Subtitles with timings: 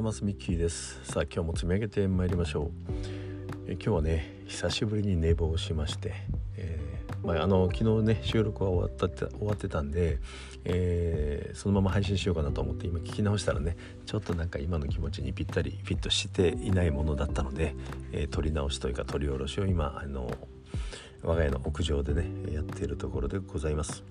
[0.00, 0.24] ざいます。
[0.24, 0.98] ミッキーです。
[1.04, 2.70] さあ今日も積み上げてまいりましょう。
[3.66, 6.14] え今日はね久しぶりに寝坊しまして、
[6.56, 10.18] えー、まあ、あの昨日ね収録は終わったって終わってたんで、
[10.64, 13.76] えー、そのまま配信しようかなと思って今聞き直したらね
[14.06, 17.74] ちょっとなんか今の気持ちにぴったりフィットしていないものだったので、
[18.12, 20.30] えー、撮り直しというか撮り下ろしを今あの
[21.22, 24.02] 我が家の屋上でねやっているところでございます。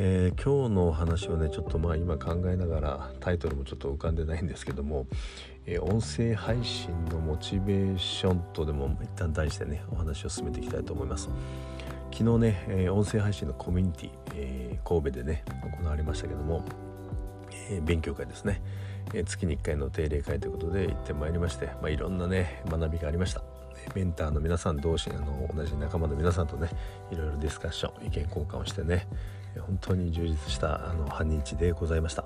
[0.00, 5.08] えー、今日のお話はねちょっとまあ今考えながらタイトルもちょっと浮かんでないんですけども、
[5.66, 11.28] えー、音声配信のモチベーションとでも一旦題してねお話を進めていきたいと思います。
[12.12, 15.44] 昨日ね、えー、音声配信のコミュニティ、え神戸でね
[15.78, 16.64] 行われましたけども、
[17.68, 18.62] え勉強会ですね、
[19.12, 23.42] え月に1回の定例会ということで行ってまいりまして、まあ、いろんなね学びがありました。
[23.94, 26.70] メンターの皆さん同士あの同じ仲間の皆さんとね
[27.10, 29.06] いろいろディスカッション意見交換をしてね
[29.60, 32.24] 本当に充実したあの半日でございました。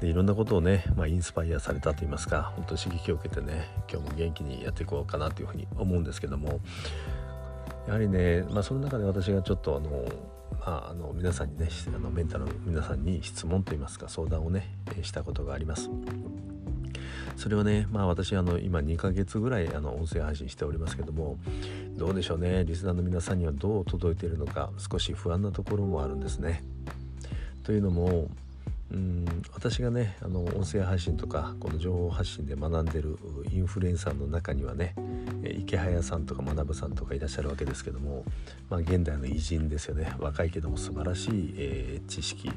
[0.00, 6.60] でいろんなことをね、まあ、インスパイアされたと言いますか本当に刺激を受けてね今日も元気にやっていこうかなというふうに思うんですけども
[7.86, 10.04] やはりね、まあ、その中で私がちょっとあの、
[10.60, 14.68] まあ、あの皆さんにねあのメンタルの皆さんに質問といいますか相談をね
[15.02, 15.90] したことがあります。
[17.38, 21.38] それはねまあ私あの今2ヶ月ぐらいあの音声配信しておりますけども
[21.96, 22.64] どうでしょうね。
[22.64, 26.64] リスナーの皆さんにはどう届いているのか少し不安なところもあるんですね。
[27.62, 28.28] というのも
[28.90, 33.16] うん私がねあの音声配信とかこの情報発信で学んでる
[33.52, 34.94] インフルエンサーの中にはね
[35.44, 38.24] 池早さんとか学さんとかいらっしゃるわけですけども、
[38.68, 40.12] まあ、現代の偉人ですよね。
[40.18, 42.50] 若いけども素晴らしい、えー、知識、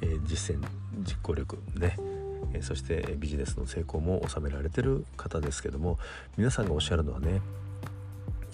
[0.00, 0.66] えー、実践
[1.04, 1.96] 実行力ね。
[2.62, 5.98] そしてビジネスの成功も収められてる方ですけども
[6.36, 7.40] 皆さんがおっしゃるのはね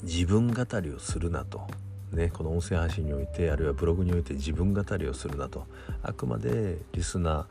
[0.03, 1.67] 自分語りをするなと。
[2.13, 5.67] ね、この音声配信においてあるいはブログにおいて自分語りをするなと。
[6.03, 7.47] あくまでリスナー、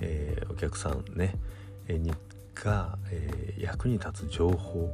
[0.00, 1.36] えー、お客さんね、
[1.86, 2.12] えー、に
[2.54, 4.90] が、えー、役に立つ情報、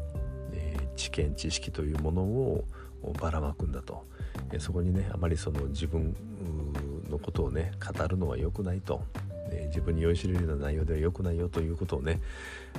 [0.53, 2.65] えー、知見知識というものを
[3.21, 4.05] ばらまくんだと、
[4.53, 6.15] え、そこにねあまりその自分
[7.11, 9.03] のことをね語るのは良くないと。
[9.51, 12.21] え自分に酔いしれるような内容では良くないよということをね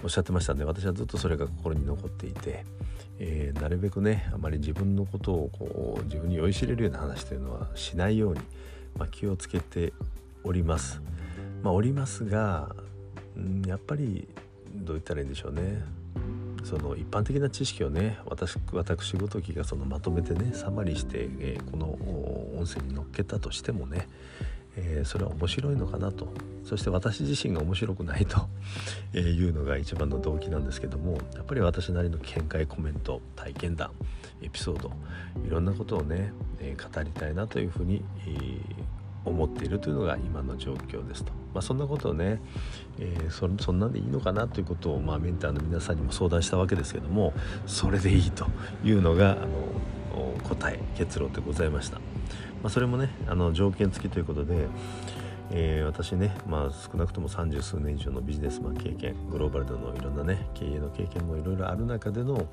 [0.04, 2.66] おっしゃってましたんで私はずっとそれが心に残っていて、
[3.20, 8.42] えー、なるべくねあまり自分のことをこう自分に酔いしれるような話というのはしないように、
[8.98, 9.94] まあ、気をつけて
[10.44, 11.02] おります。
[11.64, 12.76] まあ、おりますが、
[13.66, 14.28] やっぱり
[14.74, 15.84] どう言ったらいいんでしょうね
[16.64, 21.92] その一般的な知識をね私私ごときがそのまとめてねサマリーして、えー、この
[22.60, 24.08] 音声に乗っけたとしてもね
[24.78, 26.28] えー、それは面白いのかなと
[26.64, 28.48] そして私自身が面白くないと
[29.18, 33.92] いうのが一番の動機なんですけどもやっぱり私なりの見解コメント体験談
[34.42, 34.92] エピソード
[35.46, 38.04] いろんなことをね、え、語りたいなというふうに、
[39.26, 42.40] 思っているというのが今の状況ですと、まあ、そんなことをね、
[42.98, 47.34] えー、そそんなんでいいのかなということを、まあ、メンターの皆さんにも相談したわけですけども
[47.66, 48.48] それでいいと
[48.84, 49.48] いうのがあの
[50.44, 52.00] 答え結論でございました。
[52.64, 54.68] まあ、それもねあの条件付きということで、
[55.52, 62.48] えー、私ね、まあ、少なくとも三十数年以上のビジネスマン経験グローバルでのいろんなね経営の経験もいろいろある中での、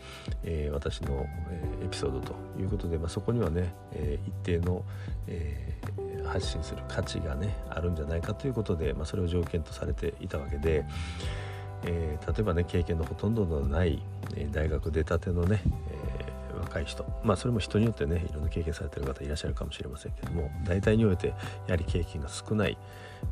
[0.44, 4.84] えー、私の、えー、エピソードということで、まあ、そこにはね、え一定の、
[5.26, 5.78] え
[6.26, 10.84] 発信する価値がねあるんじゃないかということで、まあ、それを条件とされていたわけで。
[11.86, 14.02] え例えばね経験のほとんどのない、
[14.34, 15.60] え大学出たてのね、
[16.80, 21.34] い人まあそれも人によってねいろんな経験されてる方いらっしゃるかもしれませんけども大体においてや
[21.70, 22.76] はり経験が少ない、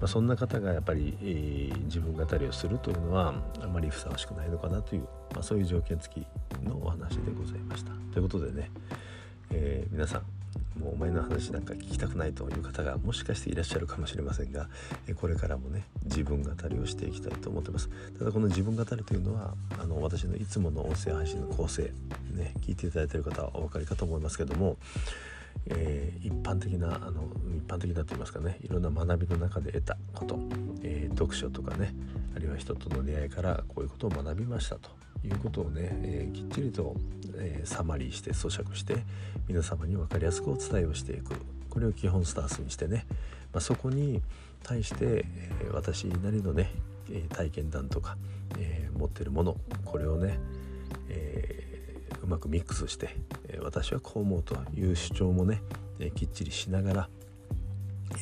[0.00, 6.26] まあ、そんな方がやっぱり、えー、自分語りをするというのはあまりふさわしくないのかなという、まあ、そういう条件付き
[6.64, 7.92] のお話でございました。
[8.12, 8.70] ということでね、
[9.50, 10.41] えー、皆さん
[10.78, 14.68] もうお前の話なんか聞きたくないという方がもしかしていらっしゃるかもしれませんが
[15.20, 17.88] これからもね自分語りをしていきたいと思ってます。
[18.18, 21.92] ただこの自分語りというのはあの私のいつもの音声配信の構成
[22.32, 24.76] ね聞いていただいている方はお分かりかと思いますけども
[25.66, 30.38] えー、一般的なあの一般的なと言いますかねいろんな学びの中で得たこと、
[30.82, 31.94] えー、読書とかね
[32.34, 34.90] あるいは人との出会いからこういうことを学びましたと。
[35.24, 36.96] いうことをね、えー、きっちりと、
[37.36, 38.96] えサマリーして咀嚼して
[39.48, 41.34] 皆様に分かりやすくお伝えをしていく
[41.70, 43.06] これを基本スタンスにしてね、
[43.52, 44.20] まあ、そこに
[44.62, 46.70] 対して、え私なりのね
[47.30, 48.16] 体験談とか、
[48.58, 50.38] え持ってるものこれをね、
[51.08, 51.62] え
[52.22, 53.16] うまくミックスして、
[53.60, 55.62] 私はこう思うという主張もね、
[56.14, 57.08] きっちりしながら、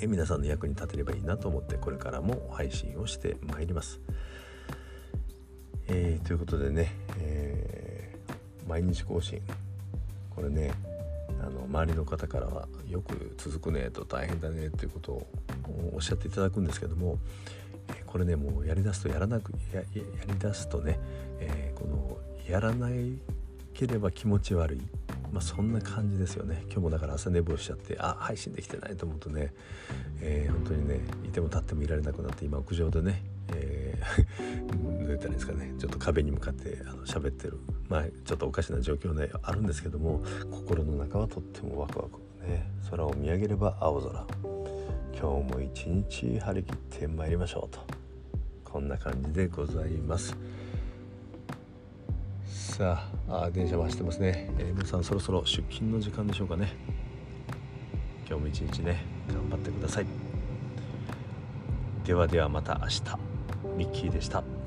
[0.07, 4.01] 皆さんの役に立てればいいなと思ってこれからも配信をしてまいります。
[5.93, 9.43] えー、ということでね、えー、毎日更新。
[10.31, 10.71] これね
[11.43, 15.27] あの周りの方からはよく続くねと大変だねということを
[15.95, 17.19] おっしゃっていただくんですけども、
[18.07, 19.85] これねもうやりだすとやらなくやや
[20.29, 21.01] りだすとね、
[21.41, 23.19] えー、このやらない
[23.75, 24.81] ければ気持ち悪い。
[25.33, 26.63] まあ、そんな感じですよね。
[26.65, 29.53] 今日もだから朝寝坊しちゃってあ配信できてないと思うとね、
[30.21, 33.23] えー、本当にねいても立ってもいられなくなって今屋上でね、
[33.55, 37.59] えー、どう言ったらいいんですかねちょっと壁に向かってあの喋ってる
[37.89, 42.71] まあちょっとおかしな状況であるんですけども心の中はとってもワクワクね。
[42.91, 44.27] 空を見上げれば青空。
[45.13, 47.81] 今日も一日張り切ってまいりましょうと。
[48.65, 50.37] こんな感じでございます。
[52.47, 56.73] さああ電車も走ってますね、えー、皆さんそろそろ出勤の時間でしょうかね。
[58.27, 60.07] 今日も一日ね頑張ってください。
[62.05, 63.30] ではではまた明日。
[63.81, 64.60] ミッキーでした。